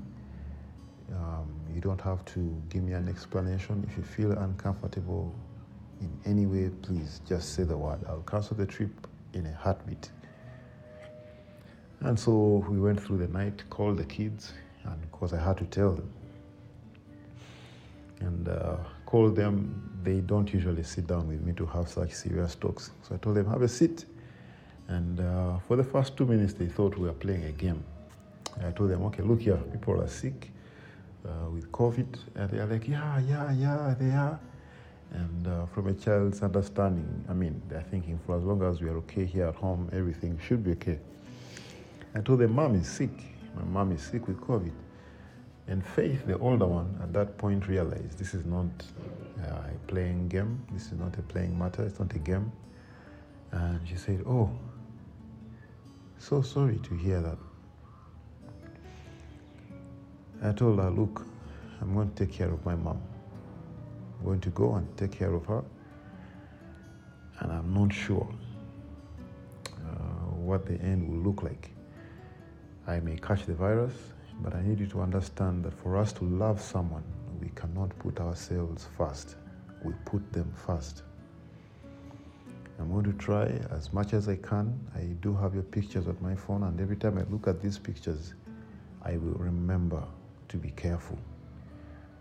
[1.13, 3.87] Um, you don't have to give me an explanation.
[3.89, 5.33] If you feel uncomfortable
[6.01, 7.99] in any way, please just say the word.
[8.07, 10.09] I'll cancel the trip in a heartbeat.
[12.01, 15.57] And so we went through the night, called the kids, and of course I had
[15.57, 16.11] to tell them.
[18.19, 19.83] And uh, called them.
[20.03, 22.91] They don't usually sit down with me to have such serious talks.
[23.01, 24.05] So I told them, have a seat.
[24.87, 27.83] And uh, for the first two minutes, they thought we were playing a game.
[28.65, 30.51] I told them, okay, look here, people are sick
[31.25, 32.17] uh, with COVID.
[32.35, 34.39] And they're like, yeah, yeah, yeah, they are.
[35.11, 38.89] And uh, from a child's understanding, I mean, they're thinking for as long as we
[38.89, 40.99] are okay here at home, everything should be okay.
[42.17, 43.11] I told them, Mom is sick.
[43.55, 44.71] My mom is sick with COVID.
[45.67, 48.65] And Faith, the older one, at that point realized this is not
[49.43, 50.65] uh, a playing game.
[50.71, 51.83] This is not a playing matter.
[51.83, 52.51] It's not a game.
[53.51, 54.49] And she said, Oh,
[56.17, 57.37] so sorry to hear that.
[60.41, 61.23] I told her, Look,
[61.81, 62.99] I'm going to take care of my mom.
[64.17, 65.63] I'm going to go and take care of her.
[67.41, 68.27] And I'm not sure
[69.67, 71.76] uh, what the end will look like.
[72.87, 73.93] I may catch the virus,
[74.41, 77.03] but I need you to understand that for us to love someone,
[77.41, 79.35] we cannot put ourselves first.
[79.83, 81.03] We put them first.
[82.79, 84.79] I'm going to try as much as I can.
[84.95, 87.77] I do have your pictures on my phone, and every time I look at these
[87.77, 88.33] pictures,
[89.03, 90.03] I will remember
[90.49, 91.17] to be careful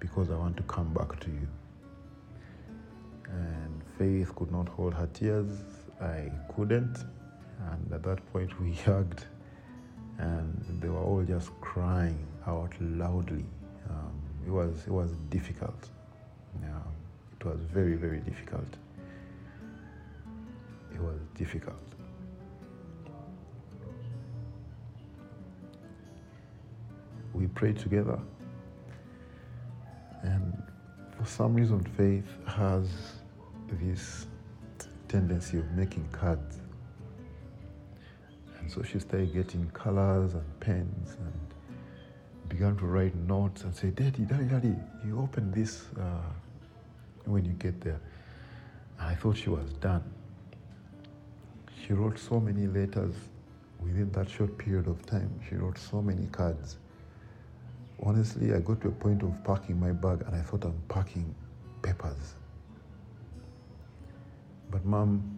[0.00, 1.48] because I want to come back to you.
[3.29, 5.48] And Faith could not hold her tears.
[6.00, 7.05] I couldn't.
[7.70, 9.24] And at that point, we hugged,
[10.18, 13.44] and they were all just crying out loudly.
[13.88, 14.12] Um,
[14.46, 15.88] it was it was difficult.
[16.62, 16.79] Yeah,
[17.38, 18.68] it was very very difficult.
[20.94, 21.83] It was difficult.
[27.35, 28.18] We prayed together,
[30.22, 30.62] and
[31.18, 32.88] for some reason, faith has
[33.72, 34.26] this
[35.09, 36.59] tendency of making cards.
[38.66, 43.90] And so she started getting colors and pens and began to write notes and say,
[43.90, 44.74] Daddy, Daddy, Daddy,
[45.07, 46.02] you open this uh,
[47.26, 48.00] when you get there.
[48.98, 50.02] And I thought she was done.
[51.87, 53.14] She wrote so many letters
[53.81, 55.31] within that short period of time.
[55.48, 56.79] She wrote so many cards.
[58.02, 61.33] Honestly, I got to a point of packing my bag and I thought I'm packing
[61.83, 62.35] papers.
[64.72, 65.36] But mom,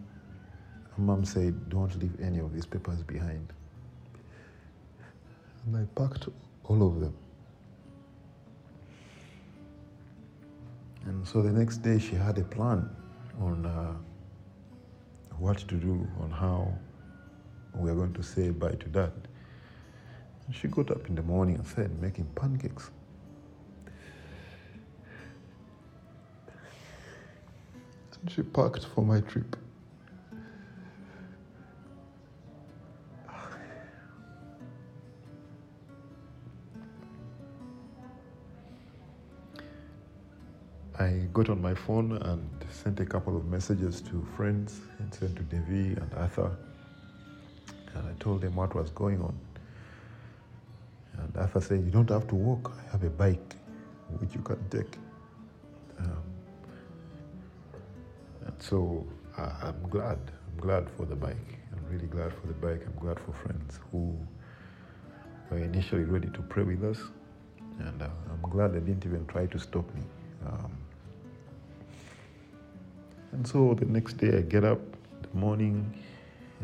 [0.99, 3.53] mom said, don't leave any of these papers behind.
[5.65, 6.27] And I packed
[6.65, 7.13] all of them.
[11.05, 12.89] And so the next day she had a plan
[13.39, 13.93] on uh,
[15.37, 16.71] what to do, on how
[17.73, 19.11] we are going to say bye to dad.
[20.45, 22.91] And she got up in the morning and said, making pancakes.
[28.21, 29.55] And she packed for my trip.
[40.99, 45.37] I got on my phone and sent a couple of messages to friends and sent
[45.37, 46.51] to Devi and Arthur.
[47.95, 49.33] And I told them what was going on.
[51.17, 53.55] And Arthur said, You don't have to walk, I have a bike
[54.19, 54.97] which you can take.
[55.99, 56.23] Um,
[58.45, 59.07] and so
[59.37, 60.17] I'm glad.
[60.17, 61.59] I'm glad for the bike.
[61.71, 62.85] I'm really glad for the bike.
[62.85, 64.17] I'm glad for friends who
[65.49, 66.99] were initially ready to pray with us.
[67.79, 70.01] And uh, I'm glad they didn't even try to stop me.
[70.45, 70.71] Um,
[73.31, 75.93] and so the next day I get up in the morning.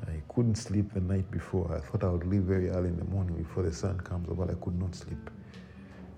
[0.07, 1.73] I couldn't sleep the night before.
[1.73, 4.37] I thought I would leave very early in the morning before the sun comes up,
[4.37, 5.29] but I could not sleep.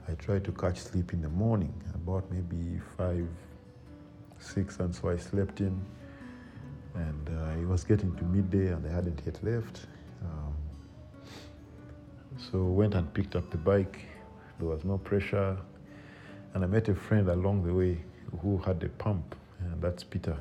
[0.10, 3.27] I tried to catch sleep in the morning, about maybe five,
[4.39, 5.79] six, and so I slept in.
[6.95, 9.86] And uh, it was getting to midday, and I hadn't yet left.
[10.23, 10.55] Um,
[12.38, 14.05] so went and picked up the bike.
[14.60, 15.55] There was no pressure,
[16.53, 17.99] and I met a friend along the way
[18.41, 20.38] who had a pump and that's Peter.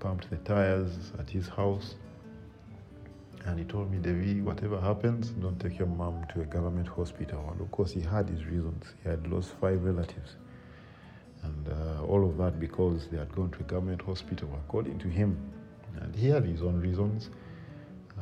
[0.00, 1.94] Pumped the tires at his house.
[3.46, 7.46] And he told me, Devi, whatever happens, don't take your mom to a government hospital.
[7.52, 8.84] And of course, he had his reasons.
[9.02, 10.36] He had lost five relatives.
[11.42, 15.08] And uh, all of that because they had gone to a government hospital, according to
[15.08, 15.38] him.
[16.00, 17.28] And he had his own reasons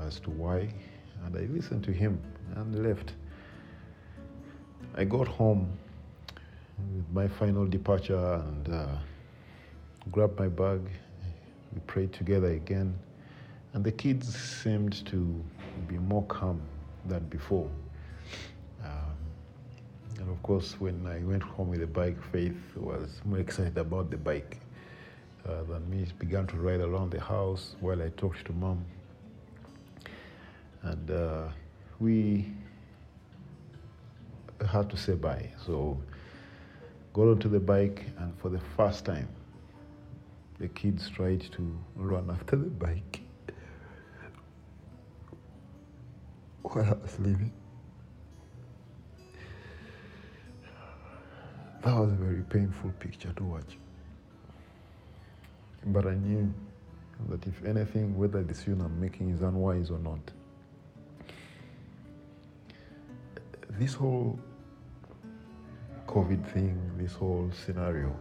[0.01, 0.69] as to why.
[1.25, 2.21] And I listened to him
[2.57, 3.13] and left.
[4.97, 5.73] I got home
[6.97, 8.87] with my final departure and uh,
[10.11, 10.81] grabbed my bag.
[11.73, 12.99] We prayed together again.
[13.75, 15.43] And the kids seemed to
[15.89, 16.61] be more calm
[17.07, 17.71] than before.
[18.85, 19.17] Um,
[20.19, 24.11] and of course, when I went home with the bike, Faith was more excited about
[24.11, 24.59] the bike
[25.49, 26.05] uh, than me.
[26.05, 28.85] She began to ride around the house while I talked to mom.
[30.83, 31.49] And uh,
[32.01, 32.53] we
[34.71, 35.49] had to say bye.
[35.65, 35.99] So
[37.13, 39.29] got onto the bike, and for the first time,
[40.63, 43.21] the kids tried to run after the bike
[46.63, 47.53] while I was leaving.
[51.83, 53.77] That was a very painful picture to watch.
[55.87, 56.55] But I knew
[57.29, 60.21] that if anything, whether the decision I'm making is unwise or not,
[63.81, 64.39] this whole
[66.07, 68.15] COVID thing, this whole scenario,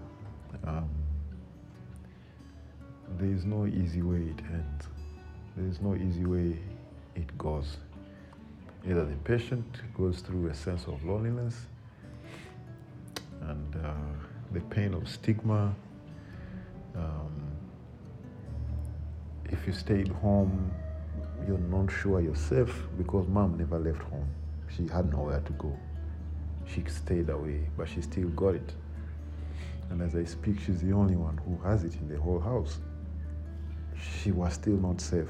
[0.63, 0.89] um,
[3.18, 4.88] there is no easy way it ends.
[5.55, 6.57] There is no easy way
[7.16, 7.78] it goes.
[8.88, 11.55] Either the patient goes through a sense of loneliness
[13.41, 13.93] and uh,
[14.51, 15.76] the pain of stigma.
[16.95, 17.51] Um,
[19.45, 20.72] if you stayed home,
[21.47, 24.28] you're not sure you're safe because mom never left home.
[24.76, 25.78] She had nowhere to go.
[26.66, 28.74] She stayed away, but she still got it.
[29.89, 32.80] And as I speak, she's the only one who has it in the whole house.
[34.02, 35.30] She was still not safe.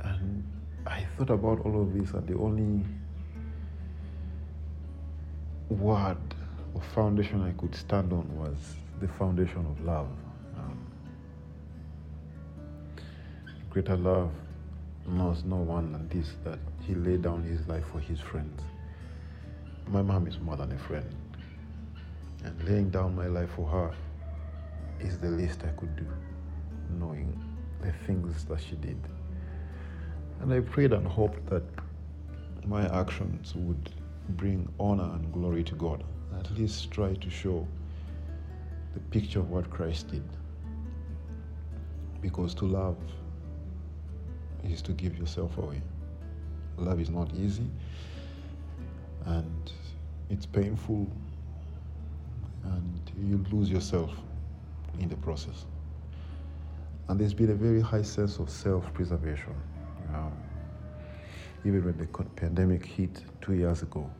[0.00, 0.44] And
[0.86, 2.84] I thought about all of this, and the only
[5.68, 6.18] word
[6.74, 8.56] or foundation I could stand on was
[9.00, 10.08] the foundation of love.
[10.56, 10.78] Um,
[13.70, 14.30] greater love
[15.06, 18.62] knows no one than this that he laid down his life for his friends.
[19.88, 21.14] My mom is more than a friend.
[22.44, 23.94] And laying down my life for her
[25.04, 26.06] is the least I could do,
[26.98, 27.38] knowing
[27.82, 28.98] the things that she did.
[30.40, 31.62] And I prayed and hoped that
[32.66, 33.90] my actions would
[34.30, 36.02] bring honor and glory to God.
[36.38, 37.66] At least try to show
[38.94, 40.24] the picture of what Christ did.
[42.20, 42.96] Because to love
[44.64, 45.82] is to give yourself away.
[46.78, 47.70] Love is not easy
[49.26, 49.72] and
[50.30, 51.06] it's painful
[52.64, 54.10] and you lose yourself
[55.00, 55.66] in the process.
[57.08, 59.54] And there's been a very high sense of self preservation.
[60.14, 60.32] Um,
[61.64, 64.10] even when the pandemic hit two years ago,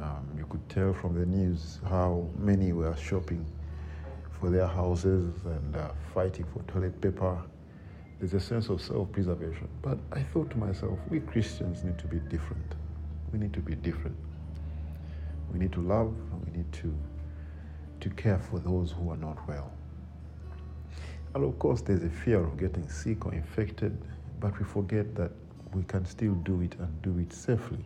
[0.00, 3.44] um, you could tell from the news how many were shopping
[4.40, 7.40] for their houses and uh, fighting for toilet paper.
[8.18, 9.68] There's a sense of self preservation.
[9.82, 12.74] But I thought to myself, we Christians need to be different.
[13.32, 14.16] We need to be different.
[15.52, 16.14] We need to love,
[16.46, 16.94] we need to,
[18.00, 19.70] to care for those who are not well.
[21.34, 23.96] And of course, there's a fear of getting sick or infected,
[24.40, 25.30] but we forget that
[25.72, 27.84] we can still do it and do it safely.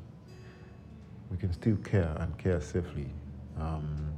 [1.30, 3.08] We can still care and care safely.
[3.58, 4.12] Um,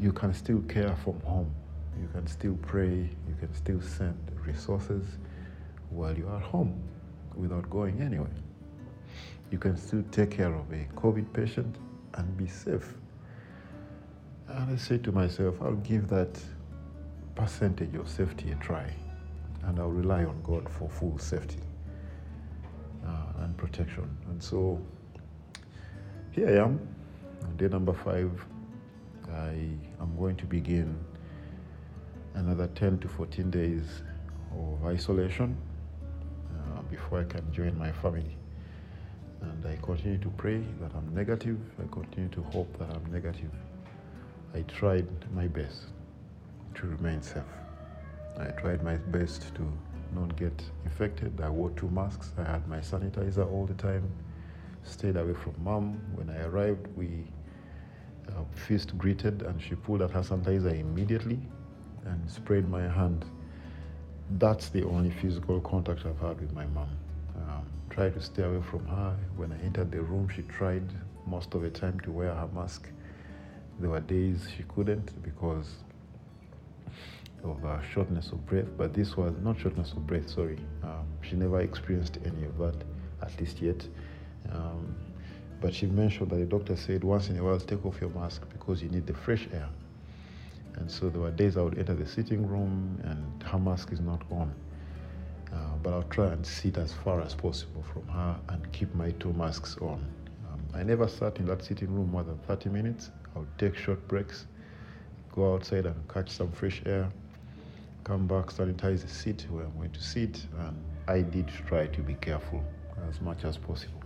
[0.00, 1.52] you can still care from home.
[2.00, 3.08] You can still pray.
[3.28, 5.04] You can still send resources
[5.90, 6.80] while you are home
[7.34, 8.30] without going anywhere.
[9.50, 11.76] You can still take care of a COVID patient
[12.14, 12.94] and be safe.
[14.48, 16.38] And I say to myself, I'll give that
[17.36, 18.90] percentage of safety a try,
[19.64, 21.60] and I'll rely on God for full safety
[23.06, 24.08] uh, and protection.
[24.28, 24.80] And so
[26.32, 26.80] here I am,
[27.56, 28.30] day number five.
[29.32, 29.68] I
[30.00, 30.98] am going to begin
[32.34, 34.02] another 10 to 14 days
[34.52, 35.56] of isolation
[36.54, 38.36] uh, before I can join my family.
[39.42, 41.58] And I continue to pray that I'm negative.
[41.78, 43.50] I continue to hope that I'm negative.
[44.54, 45.86] I tried my best
[46.76, 47.42] to remain safe.
[48.38, 49.72] I tried my best to
[50.14, 51.40] not get infected.
[51.40, 52.32] I wore two masks.
[52.38, 54.10] I had my sanitizer all the time.
[54.84, 56.00] Stayed away from mom.
[56.14, 57.24] When I arrived, we
[58.28, 61.40] uh, fist greeted and she pulled out her sanitizer immediately
[62.04, 63.24] and sprayed my hand.
[64.38, 66.88] That's the only physical contact I've had with my mom.
[67.36, 69.16] Um, tried to stay away from her.
[69.36, 70.84] When I entered the room, she tried
[71.26, 72.88] most of the time to wear her mask.
[73.80, 75.66] There were days she couldn't because
[77.46, 80.58] of uh, shortness of breath, but this was not shortness of breath, sorry.
[80.82, 82.76] Um, she never experienced any of that,
[83.22, 83.86] at least yet.
[84.52, 84.94] Um,
[85.60, 88.42] but she mentioned that the doctor said once in a while, take off your mask
[88.52, 89.68] because you need the fresh air.
[90.76, 94.00] And so there were days I would enter the sitting room and her mask is
[94.00, 94.54] not on.
[95.52, 99.12] Uh, but I'll try and sit as far as possible from her and keep my
[99.12, 100.04] two masks on.
[100.52, 103.10] Um, I never sat in that sitting room more than 30 minutes.
[103.34, 104.46] I would take short breaks,
[105.34, 107.10] go outside and catch some fresh air,
[108.06, 112.00] come back, sanitize the seat where I'm going to sit, and I did try to
[112.02, 112.62] be careful
[113.08, 114.00] as much as possible.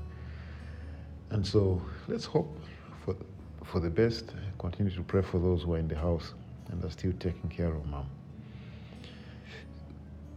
[1.29, 2.59] And so let's hope
[3.05, 3.15] for
[3.63, 4.33] for the best.
[4.59, 6.33] Continue to pray for those who are in the house
[6.71, 8.07] and are still taking care of mom.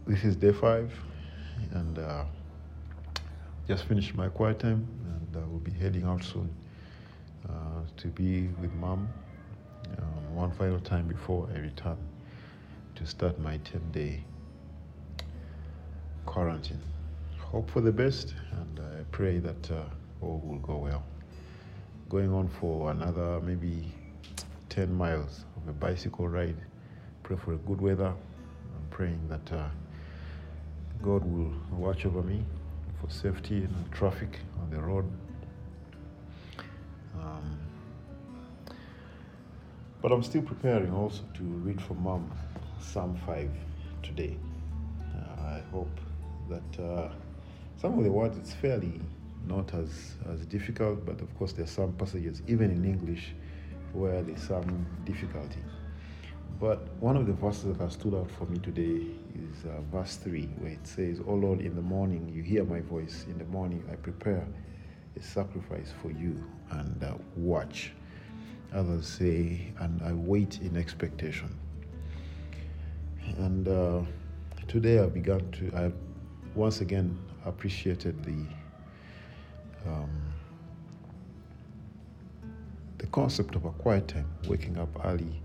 [0.06, 0.92] This is day five,
[1.70, 2.24] and uh,
[3.66, 6.54] just finished my quiet time, and I will be heading out soon
[7.48, 9.08] uh, to be with mom
[9.98, 11.96] um, one final time before I return
[12.94, 14.22] to start my 10 day
[16.26, 16.80] quarantine.
[17.38, 19.82] Hope for the best, and I pray that uh,
[20.20, 21.04] all will go well.
[22.08, 23.92] Going on for another maybe
[24.68, 26.56] 10 miles of a bicycle ride.
[27.24, 28.08] Pray for good weather.
[28.08, 29.68] I'm praying that uh,
[31.02, 32.44] God will watch over me
[33.00, 35.10] for safety and traffic on the road.
[37.20, 37.58] Um,
[40.00, 42.30] but I'm still preparing also to read for Mom
[42.92, 43.50] Psalm 5
[44.02, 44.36] today.
[45.00, 45.98] Uh, I hope
[46.48, 47.08] that uh,
[47.76, 49.00] some of the words it's fairly
[49.46, 53.34] not as, as difficult, but of course there are some passages, even in English,
[53.92, 55.60] where there's some difficulty.
[56.60, 60.16] But one of the verses that has stood out for me today is uh, verse
[60.16, 63.24] 3, where it says, Oh Lord, in the morning you hear my voice.
[63.28, 64.46] In the morning I prepare
[65.16, 67.92] a sacrifice for you and uh, watch.
[68.72, 71.54] Others say, and I wait in expectation.
[73.38, 74.02] And uh,
[74.68, 75.92] today I began to, I
[76.54, 78.46] once again appreciated the
[79.90, 80.10] um,
[82.98, 85.42] the concept of a quiet time, waking up early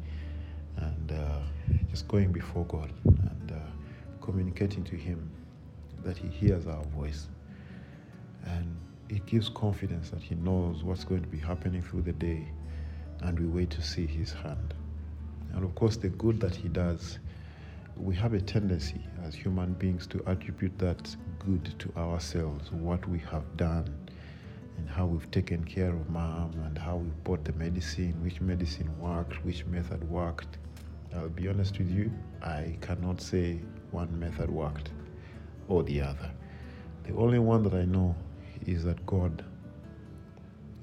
[0.77, 1.39] and uh,
[1.89, 3.55] just going before God and uh,
[4.21, 5.29] communicating to Him
[6.03, 7.27] that He hears our voice.
[8.45, 8.77] And
[9.09, 12.47] it gives confidence that He knows what's going to be happening through the day,
[13.21, 14.73] and we wait to see His hand.
[15.53, 17.19] And of course, the good that He does,
[17.99, 23.19] we have a tendency as human beings to attribute that good to ourselves, what we
[23.19, 23.93] have done,
[24.77, 28.89] and how we've taken care of mom, and how we bought the medicine, which medicine
[28.99, 30.57] worked, which method worked.
[31.13, 33.59] I'll be honest with you, I cannot say
[33.91, 34.91] one method worked
[35.67, 36.31] or the other.
[37.03, 38.15] The only one that I know
[38.65, 39.43] is that God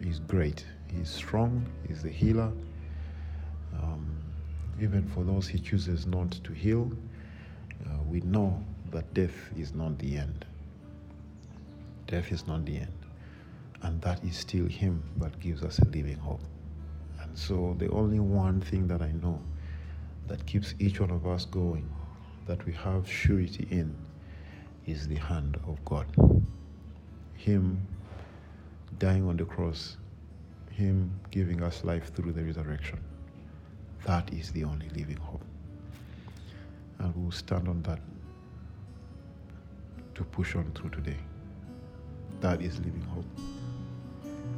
[0.00, 0.66] is great.
[0.88, 2.52] He's strong, He's the healer.
[4.80, 6.90] Even for those He chooses not to heal,
[7.84, 10.44] uh, we know that death is not the end.
[12.06, 12.92] Death is not the end.
[13.82, 16.40] And that is still Him that gives us a living hope.
[17.20, 19.40] And so, the only one thing that I know
[20.28, 21.88] that keeps each one of us going,
[22.46, 23.94] that we have surety in,
[24.86, 26.06] is the hand of God.
[27.34, 27.80] Him
[28.98, 29.96] dying on the cross,
[30.70, 33.00] Him giving us life through the resurrection.
[34.06, 35.42] That is the only living hope.
[37.00, 37.98] And we'll stand on that
[40.14, 41.16] to push on through today.
[42.40, 43.24] That is living hope.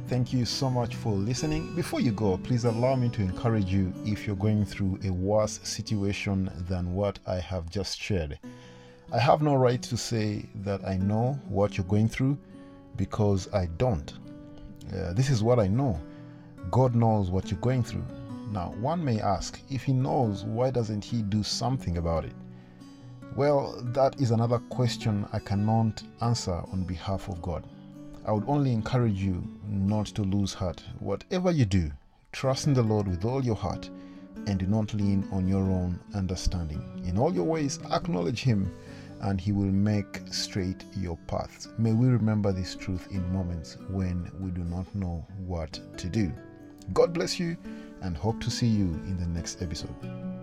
[0.07, 1.75] Thank you so much for listening.
[1.75, 5.59] Before you go, please allow me to encourage you if you're going through a worse
[5.63, 8.37] situation than what I have just shared.
[9.11, 12.37] I have no right to say that I know what you're going through
[12.97, 14.13] because I don't.
[14.93, 15.99] Uh, this is what I know.
[16.69, 18.05] God knows what you're going through.
[18.51, 22.33] Now, one may ask, if He knows, why doesn't He do something about it?
[23.35, 27.63] Well, that is another question I cannot answer on behalf of God.
[28.25, 30.83] I would only encourage you not to lose heart.
[30.99, 31.91] Whatever you do,
[32.31, 33.89] trust in the Lord with all your heart
[34.47, 36.81] and do not lean on your own understanding.
[37.05, 38.73] In all your ways, acknowledge Him
[39.21, 41.67] and He will make straight your paths.
[41.77, 46.31] May we remember this truth in moments when we do not know what to do.
[46.93, 47.55] God bless you
[48.01, 50.38] and hope to see you in the next episode.